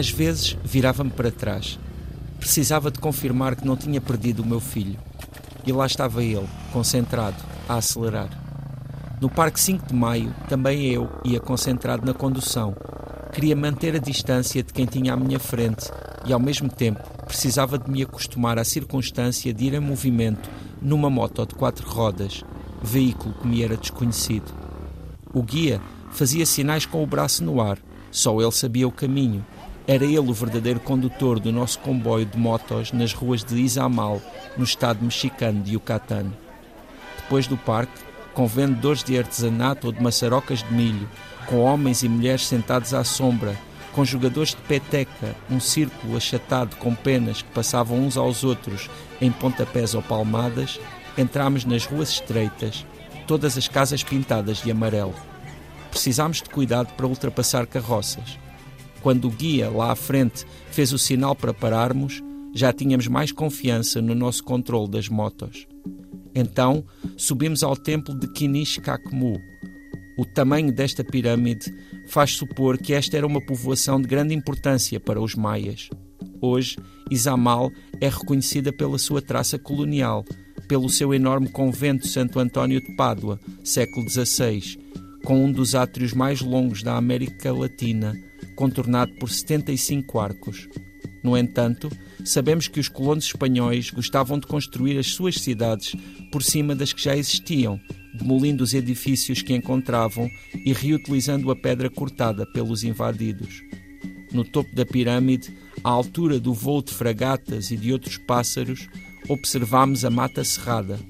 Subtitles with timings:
[0.00, 1.78] Às vezes virava-me para trás.
[2.38, 4.98] Precisava de confirmar que não tinha perdido o meu filho.
[5.66, 7.36] E lá estava ele, concentrado,
[7.68, 8.30] a acelerar.
[9.20, 12.74] No Parque 5 de Maio, também eu ia concentrado na condução.
[13.30, 15.90] Queria manter a distância de quem tinha à minha frente
[16.24, 20.48] e, ao mesmo tempo, precisava de me acostumar à circunstância de ir em movimento
[20.80, 22.42] numa moto de quatro rodas,
[22.82, 24.50] veículo que me era desconhecido.
[25.34, 25.78] O guia
[26.10, 27.78] fazia sinais com o braço no ar,
[28.10, 29.44] só ele sabia o caminho.
[29.86, 34.20] Era ele o verdadeiro condutor do nosso comboio de motos nas ruas de Izamal,
[34.56, 36.32] no estado mexicano de Yucatán.
[37.16, 38.00] Depois do parque,
[38.34, 41.08] com vendedores de artesanato ou de maçarocas de milho,
[41.46, 43.56] com homens e mulheres sentados à sombra,
[43.92, 48.88] com jogadores de peteca, um círculo achatado com penas que passavam uns aos outros
[49.20, 50.78] em pontapés ou palmadas,
[51.18, 52.86] entramos nas ruas estreitas,
[53.26, 55.14] todas as casas pintadas de amarelo.
[55.90, 58.38] Precisámos de cuidado para ultrapassar carroças.
[59.02, 62.22] Quando o guia, lá à frente, fez o sinal para pararmos,
[62.54, 65.66] já tínhamos mais confiança no nosso controle das motos.
[66.34, 66.84] Então,
[67.16, 69.40] subimos ao templo de Kinish Kakmu.
[70.18, 71.72] O tamanho desta pirâmide
[72.06, 75.88] faz supor que esta era uma povoação de grande importância para os maias.
[76.40, 76.76] Hoje,
[77.10, 80.24] Izamal é reconhecida pela sua traça colonial,
[80.68, 84.78] pelo seu enorme convento Santo António de Pádua, século XVI,
[85.24, 88.14] com um dos átrios mais longos da América Latina,
[88.60, 90.68] contornado por 75 arcos.
[91.22, 91.90] No entanto,
[92.22, 95.96] sabemos que os colonos espanhóis gostavam de construir as suas cidades
[96.30, 97.80] por cima das que já existiam,
[98.12, 103.62] demolindo os edifícios que encontravam e reutilizando a pedra cortada pelos invadidos.
[104.30, 108.90] No topo da pirâmide, à altura do voo de fragatas e de outros pássaros,
[109.26, 111.00] observámos a mata cerrada.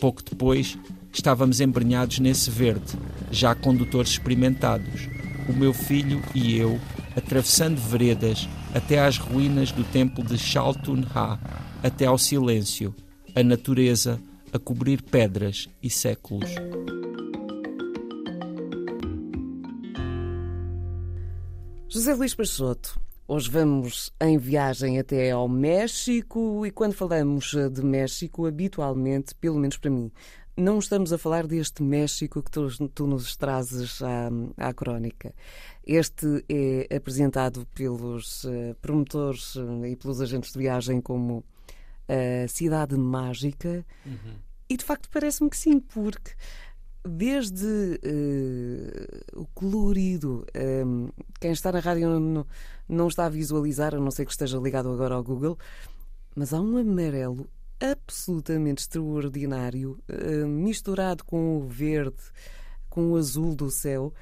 [0.00, 0.78] Pouco depois,
[1.12, 2.96] estávamos embrenhados nesse verde,
[3.30, 5.08] já condutores experimentados,
[5.48, 6.80] o meu filho e eu,
[7.16, 11.38] atravessando veredas até às ruínas do templo de Chaltun-Ha,
[11.82, 12.94] até ao silêncio,
[13.34, 14.20] a natureza
[14.52, 16.50] a cobrir pedras e séculos.
[21.88, 28.46] José Luís Peixoto, hoje vamos em viagem até ao México e quando falamos de México,
[28.46, 30.10] habitualmente, pelo menos para mim,
[30.56, 35.34] não estamos a falar deste México que tu, tu nos trazes à, à crónica.
[35.84, 41.44] Este é apresentado pelos uh, promotores uh, e pelos agentes de viagem como
[42.08, 44.36] a uh, cidade mágica uhum.
[44.68, 46.32] e de facto parece-me que sim, porque
[47.06, 48.00] desde
[49.34, 50.46] o colorido,
[50.86, 52.46] um, quem está na rádio não,
[52.88, 55.58] não está a visualizar, a não ser que esteja ligado agora ao Google,
[56.34, 57.46] mas há um amarelo
[57.80, 62.22] absolutamente extraordinário, uh, misturado com o verde,
[62.88, 64.12] com o azul do céu.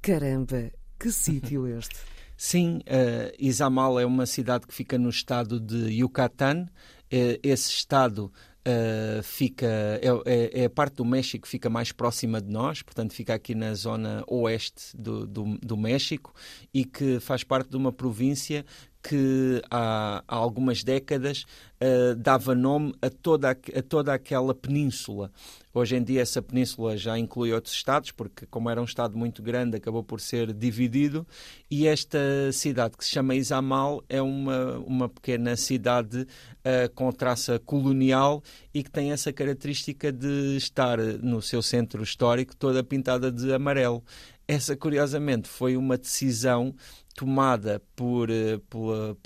[0.00, 1.96] Caramba, que sítio este!
[2.36, 6.64] Sim, uh, Izamal é uma cidade que fica no estado de Yucatán.
[7.12, 11.90] Uh, esse estado Uh, fica é, é, é, a parte do México que fica mais
[11.90, 16.32] próxima de nós, portanto fica aqui na zona oeste do, do, do México
[16.72, 18.64] e que faz parte de uma província
[19.02, 21.44] que há, há algumas décadas
[21.82, 25.30] uh, dava nome a toda, a toda aquela península.
[25.74, 29.42] Hoje em dia essa península já inclui outros estados, porque como era um estado muito
[29.42, 31.26] grande acabou por ser dividido,
[31.70, 32.18] e esta
[32.52, 38.42] cidade que se chama Izamal é uma, uma pequena cidade uh, com traça colonial
[38.72, 44.04] e que tem essa característica de estar no seu centro histórico toda pintada de amarelo.
[44.46, 46.74] Essa, curiosamente, foi uma decisão
[47.14, 48.28] tomada por,
[48.68, 49.16] pela,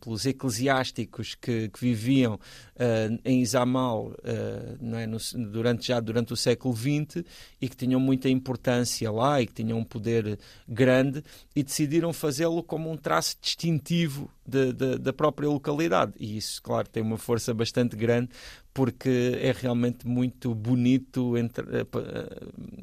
[0.00, 5.18] pelos eclesiásticos que, que viviam uh, em Izamal uh, não é, no,
[5.50, 7.24] durante, já durante o século XX
[7.60, 10.38] e que tinham muita importância lá e que tinham um poder
[10.68, 11.22] grande
[11.54, 16.12] e decidiram fazê-lo como um traço distintivo de, de, da própria localidade.
[16.18, 18.30] E isso, claro, tem uma força bastante grande
[18.74, 21.64] porque é realmente muito bonito entre,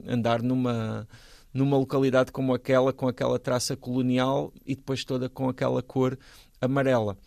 [0.08, 1.08] andar numa
[1.54, 6.18] numa localidade como aquela, com aquela traça colonial e depois toda com aquela cor
[6.62, 7.18] amarela.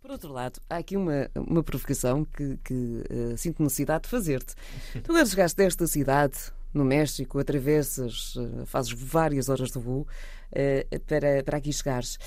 [0.00, 4.54] Por outro lado, há aqui uma, uma provocação que, que uh, sinto necessidade de fazer-te.
[5.02, 6.36] Tu agora chegaste desta cidade,
[6.74, 12.18] no México, atravessas, uh, fazes várias horas de voo uh, para, para aqui chegares.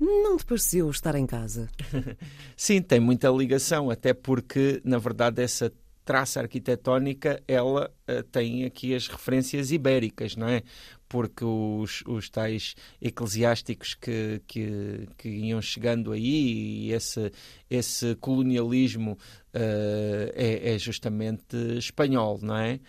[0.00, 1.68] Não te pareceu estar em casa?
[2.56, 5.72] Sim, tem muita ligação, até porque, na verdade, essa
[6.04, 10.62] traça arquitetónica, ela uh, tem aqui as referências ibéricas, não é?
[11.08, 17.30] Porque os, os tais eclesiásticos que, que, que iam chegando aí e esse,
[17.68, 22.80] esse colonialismo uh, é, é, justamente espanhol, não é?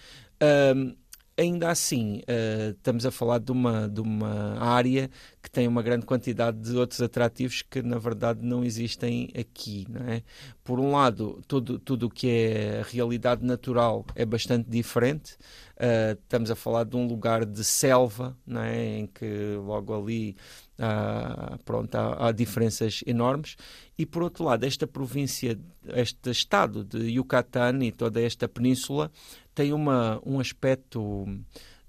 [1.38, 5.10] Ainda assim, uh, estamos a falar de uma, de uma área
[5.42, 9.86] que tem uma grande quantidade de outros atrativos que, na verdade, não existem aqui.
[9.90, 10.24] Não é?
[10.64, 15.34] Por um lado, tudo, tudo o que é realidade natural é bastante diferente.
[15.76, 19.00] Uh, estamos a falar de um lugar de selva, não é?
[19.00, 20.36] em que logo ali
[20.78, 23.56] uh, pronto, há, há, diferenças enormes.
[23.98, 29.12] E, por outro lado, esta província, este estado de Yucatán e toda esta península
[29.54, 31.26] tem uma, um aspecto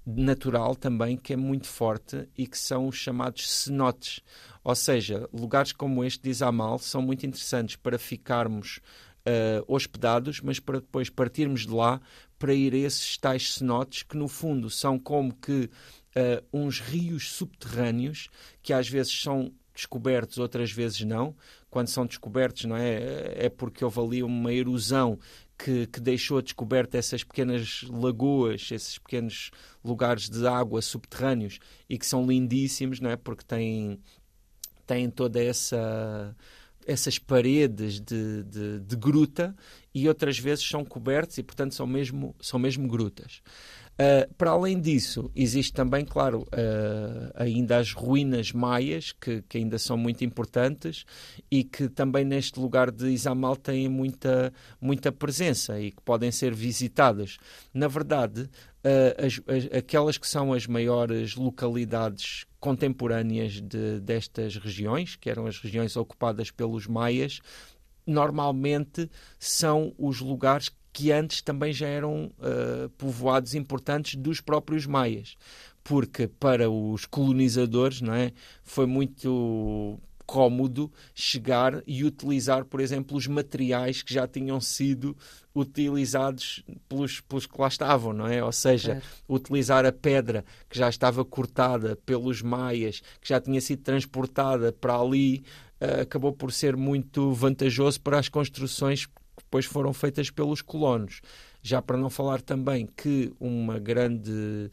[0.05, 4.21] natural também que é muito forte e que são os chamados cenotes.
[4.63, 8.79] Ou seja, lugares como este de Izamal são muito interessantes para ficarmos
[9.25, 11.99] uh, hospedados, mas para depois partirmos de lá
[12.37, 15.69] para ir a esses tais cenotes que no fundo são como que
[16.15, 18.29] uh, uns rios subterrâneos
[18.61, 21.35] que às vezes são descobertos, outras vezes não.
[21.69, 23.33] Quando são descobertos, não é?
[23.35, 25.19] É porque houve ali uma erosão
[25.57, 29.51] que, que deixou descoberta essas pequenas lagoas, esses pequenos
[29.83, 31.59] lugares de água subterrâneos
[31.89, 33.15] e que são lindíssimos, não é?
[33.15, 33.99] Porque têm,
[34.85, 36.35] têm toda essa
[36.87, 39.55] essas paredes de, de, de, gruta
[39.91, 43.41] e outras vezes são cobertos e portanto são mesmo, são mesmo grutas.
[43.95, 49.79] Uh, para além disso, existe também, claro, uh, ainda as ruínas maias, que, que, ainda
[49.79, 51.05] são muito importantes
[51.49, 54.51] e que também neste lugar de Izamal têm muita,
[54.81, 57.37] muita presença e que podem ser visitadas.
[57.73, 65.15] Na verdade, uh, as, as, aquelas que são as maiores localidades contemporâneas de, destas regiões,
[65.15, 67.39] que eram as regiões ocupadas pelos maias,
[68.05, 69.09] normalmente
[69.39, 75.35] são os lugares que antes também já eram uh, povoados importantes dos próprios maias,
[75.83, 78.31] porque para os colonizadores não é,
[78.63, 85.17] foi muito cómodo chegar e utilizar, por exemplo, os materiais que já tinham sido
[85.53, 88.41] utilizados pelos, pelos que lá estavam, não é?
[88.41, 89.01] Ou seja, é.
[89.27, 94.97] utilizar a pedra que já estava cortada pelos maias, que já tinha sido transportada para
[94.97, 95.43] ali,
[95.81, 99.09] uh, acabou por ser muito vantajoso para as construções
[99.55, 101.21] depois foram feitas pelos colonos.
[101.61, 104.69] Já para não falar também que uma grande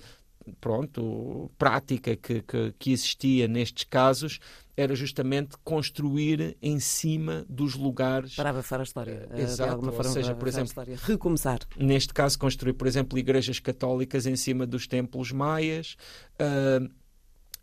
[0.60, 4.40] pronto, prática que, que, que, existia nestes casos
[4.76, 8.34] era justamente construir em cima dos lugares.
[8.34, 9.28] Para abafar a história.
[9.30, 10.72] Eh, Exato, ou seja, por exemplo,
[11.04, 11.60] recomeçar.
[11.76, 15.96] Neste caso, construir, por exemplo, igrejas católicas em cima dos templos maias.
[16.34, 16.90] Uh,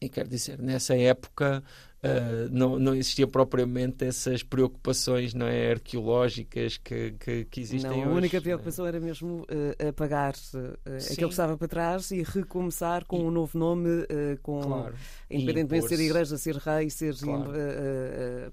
[0.01, 1.63] e quer dizer, nessa época
[1.99, 7.99] Uh, não, não existiam propriamente essas preocupações não é, arqueológicas que, que, que existem não,
[7.99, 8.09] hoje.
[8.09, 8.39] A única é?
[8.39, 13.23] preocupação era mesmo uh, apagar uh, aquilo que estava para trás e recomeçar com e,
[13.23, 14.95] um novo nome, uh, com, claro.
[15.29, 17.17] independentemente de ser igreja, ser rei, ser.
[17.17, 17.51] Claro.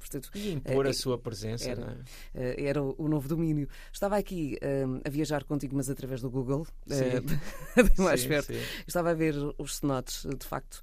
[0.01, 1.71] portanto, e impor a sua presença.
[1.71, 1.97] Era,
[2.35, 2.65] é?
[2.65, 3.69] era o novo domínio.
[3.93, 4.59] Estava aqui
[5.05, 6.67] a viajar contigo, mas através do Google,
[7.97, 8.53] mais sim, perto.
[8.53, 8.61] Sim.
[8.89, 10.83] Estava a ver os cenotes, de facto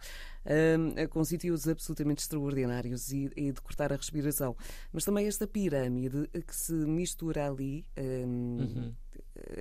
[1.09, 4.55] com sítios absolutamente extraordinários e, e, de cortar a respiração.
[4.91, 8.93] Mas também esta pirâmide que se mistura ali um, uhum.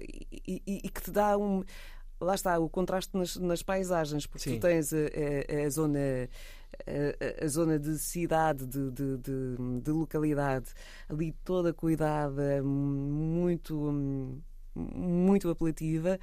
[0.00, 1.62] e, e, e, que te dá um.
[2.20, 4.58] Lá está, o contraste nas, nas paisagens, porque Sim.
[4.58, 5.98] tu tens a, a, a zona.
[6.86, 10.70] A, a, zona de cidade, de, de, de, de, localidade,
[11.06, 14.34] ali toda cuidada, muito,
[14.74, 16.18] muito apelativa.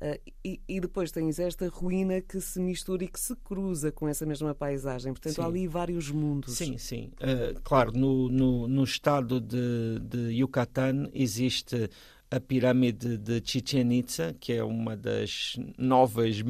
[0.00, 4.06] Uh, e, e, depois tens esta ruína que se mistura e que se cruza com
[4.06, 5.12] essa mesma paisagem.
[5.12, 5.40] Portanto, sim.
[5.42, 6.54] há ali vários mundos.
[6.54, 7.10] Sim, sim.
[7.20, 11.90] Uh, claro, no, no, no, estado de, de Yucatán existe
[12.30, 16.44] a pirâmide de Chichen Itza, que é uma das novas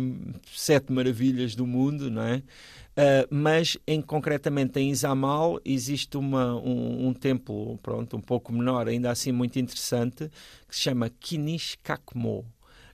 [0.52, 2.36] sete maravilhas do mundo, não é?
[2.36, 8.88] Uh, mas em concretamente em Izamal existe uma, um, um, templo pronto um pouco menor
[8.88, 10.28] ainda assim muito interessante
[10.66, 12.44] que se chama Kinish Kakmo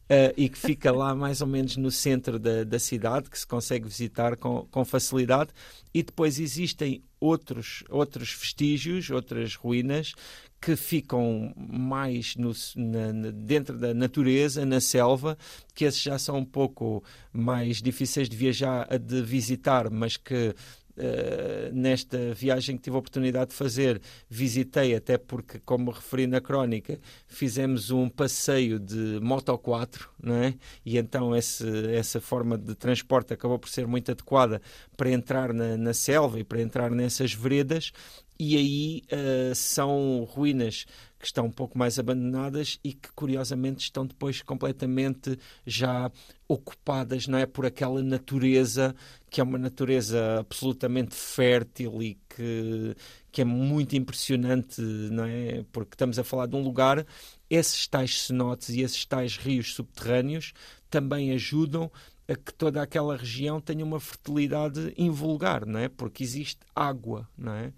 [0.04, 3.46] uh, e que fica lá mais ou menos no centro da, da cidade, que se
[3.46, 5.50] consegue visitar com, com facilidade.
[5.92, 10.14] E depois existem outros, outros vestígios, outras ruínas
[10.60, 15.36] que ficam mais no, na, dentro da natureza, na selva,
[15.74, 20.54] que esses já são um pouco mais difíceis de viajar, de visitar, mas que
[20.96, 26.40] Uh, nesta viagem que tive a oportunidade de fazer, visitei, até porque, como referi na
[26.40, 30.54] crónica, fizemos um passeio de Moto 4, não é?
[30.86, 34.62] e então esse, essa forma de transporte acabou por ser muito adequada
[34.96, 37.90] para entrar na, na selva e para entrar nessas veredas,
[38.38, 40.86] e aí uh, são ruínas
[41.24, 46.12] que estão um pouco mais abandonadas e que curiosamente estão depois completamente já
[46.46, 48.94] ocupadas não é por aquela natureza
[49.30, 52.94] que é uma natureza absolutamente fértil e que,
[53.32, 57.06] que é muito impressionante não é porque estamos a falar de um lugar
[57.48, 60.52] esses tais cenotes e esses tais rios subterrâneos
[60.90, 61.90] também ajudam
[62.28, 65.88] a que toda aquela região tenha uma fertilidade invulgar, não é?
[65.88, 67.72] Porque existe água, não é?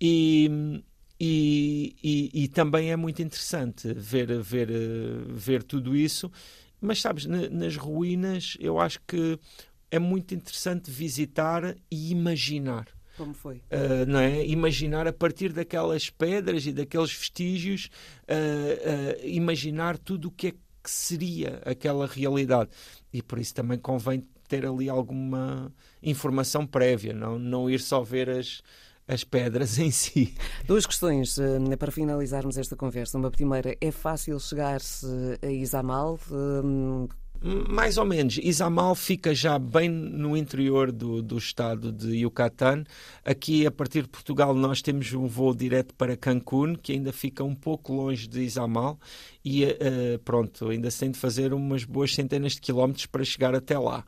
[0.00, 0.82] E,
[1.20, 4.68] e, e, e, também é muito interessante ver, ver,
[5.28, 6.30] ver tudo isso.
[6.80, 9.38] Mas sabes, nas ruínas eu acho que
[9.90, 12.86] é muito interessante visitar e imaginar.
[13.16, 13.56] Como foi?
[13.56, 14.46] Uh, não é?
[14.46, 17.90] Imaginar a partir daquelas pedras e daqueles vestígios,
[18.28, 22.70] uh, uh, imaginar tudo o que é que seria aquela realidade.
[23.12, 28.30] E por isso também convém ter ali alguma informação prévia, não, não ir só ver
[28.30, 28.62] as,
[29.08, 30.34] as pedras em si.
[30.66, 31.36] Duas questões
[31.78, 33.16] para finalizarmos esta conversa.
[33.16, 35.06] Uma primeira, é fácil chegar-se
[35.42, 36.20] a Isamal?
[37.40, 38.36] Mais ou menos.
[38.42, 42.82] Izamal fica já bem no interior do, do estado de Yucatán.
[43.24, 47.44] Aqui, a partir de Portugal, nós temos um voo direto para Cancún, que ainda fica
[47.44, 48.98] um pouco longe de Izamal.
[49.44, 53.54] E uh, pronto, ainda se tem de fazer umas boas centenas de quilómetros para chegar
[53.54, 54.04] até lá.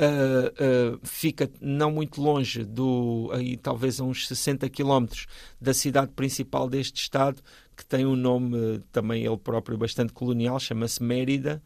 [0.00, 5.26] Uh, uh, fica não muito longe do, aí talvez a uns 60 quilómetros
[5.60, 7.42] da cidade principal deste estado,
[7.76, 11.60] que tem um nome também ele próprio bastante colonial, chama-se Mérida,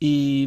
[0.00, 0.46] e,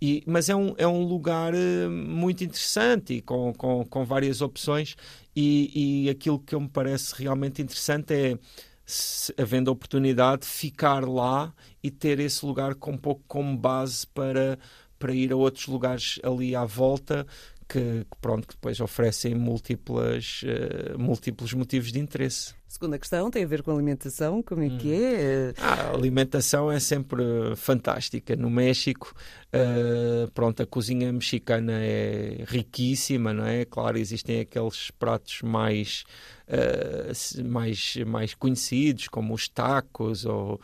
[0.00, 4.40] e, mas é um, é um lugar eh, muito interessante e com, com, com várias
[4.40, 4.96] opções.
[5.34, 8.38] E, e aquilo que me parece realmente interessante é,
[8.84, 14.06] se, havendo a oportunidade, ficar lá e ter esse lugar com um pouco como base
[14.08, 14.58] para,
[14.98, 17.26] para ir a outros lugares ali à volta
[17.68, 22.54] que, pronto, que depois oferecem múltiplas, uh, múltiplos motivos de interesse.
[22.68, 24.78] Segunda questão tem a ver com alimentação, como é hum.
[24.78, 25.54] que é?
[25.58, 27.24] Ah, a alimentação é sempre
[27.56, 28.36] fantástica.
[28.36, 29.14] No México,
[29.48, 33.64] uh, pronto, a cozinha mexicana é riquíssima, não é?
[33.64, 36.04] Claro, existem aqueles pratos mais,
[36.48, 40.60] uh, mais, mais conhecidos, como os tacos ou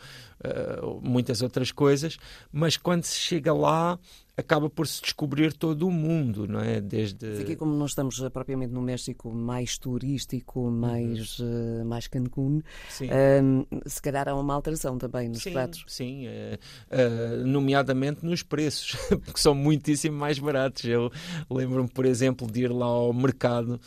[1.01, 2.17] muitas outras coisas,
[2.51, 3.97] mas quando se chega lá,
[4.35, 6.81] acaba por se descobrir todo o mundo, não é?
[6.81, 7.41] Desde...
[7.41, 11.81] Aqui, como nós estamos propriamente no México mais turístico, mais, uhum.
[11.81, 15.83] uh, mais Cancún, uh, se calhar há uma alteração também nos sim, pratos.
[15.87, 20.83] Sim, uh, nomeadamente nos preços, porque são muitíssimo mais baratos.
[20.85, 21.11] Eu
[21.49, 23.79] lembro-me, por exemplo, de ir lá ao mercado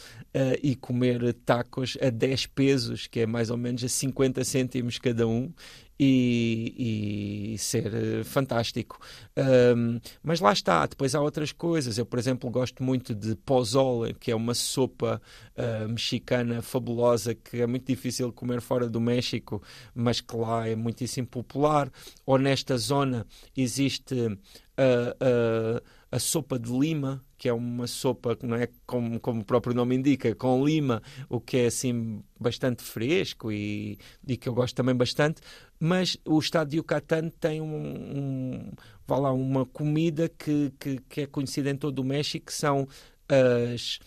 [0.63, 5.27] e comer tacos a 10 pesos, que é mais ou menos a 50 cêntimos cada
[5.27, 5.51] um,
[5.99, 8.99] e, e ser uh, fantástico.
[9.37, 11.99] Um, mas lá está, depois há outras coisas.
[11.99, 15.21] Eu, por exemplo, gosto muito de pozole, que é uma sopa
[15.57, 19.63] uh, mexicana fabulosa que é muito difícil comer fora do México,
[19.95, 21.91] mas que lá é muitíssimo popular.
[22.25, 23.27] Ou nesta zona
[23.57, 29.41] existe uh, a sopa de lima, que é uma sopa que não é como, como
[29.41, 34.49] o próprio nome indica, com lima, o que é assim bastante fresco e, e que
[34.49, 35.41] eu gosto também bastante.
[35.79, 38.73] Mas o estado de Yucatán tem um, um
[39.07, 42.89] vá lá, uma comida que, que, que, é conhecida em todo o México, que são
[43.29, 43.99] as,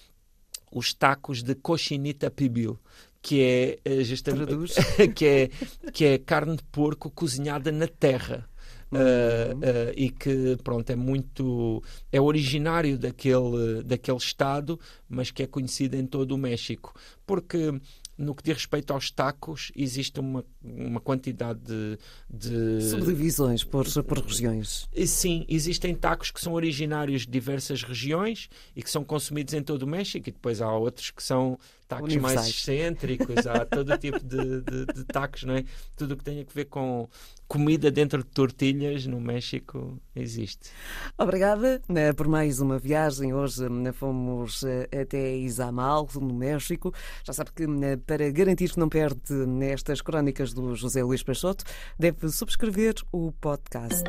[0.71, 2.79] os tacos de cochinita pibil
[3.21, 4.53] que é eh, justamente
[5.13, 5.49] que é,
[5.91, 8.48] que é carne de porco cozinhada na terra.
[8.91, 15.95] Uh, e que pronto é muito é originário daquele daquele estado mas que é conhecido
[15.95, 16.91] em todo o México.
[17.23, 17.79] Porque
[18.19, 21.97] no que diz respeito aos tacos, existe uma, uma quantidade de,
[22.29, 22.83] de...
[22.89, 24.89] Subdivisões por, por regiões.
[25.07, 29.83] Sim, existem tacos que são originários de diversas regiões e que são consumidos em todo
[29.83, 31.57] o México, e depois há outros que são
[31.87, 35.63] tacos mais excêntricos, há todo tipo de, de, de tacos, não é?
[35.95, 37.09] Tudo o que tem a ver com
[37.47, 40.69] comida dentro de tortilhas no México existe.
[41.17, 43.33] Obrigada né, por mais uma viagem.
[43.33, 46.93] Hoje né, fomos eh, até Izamal, no México.
[47.23, 51.63] Já sabe que né, para garantir que não perde nestas crónicas do José Luís Peixoto,
[51.99, 54.03] deve subscrever o podcast.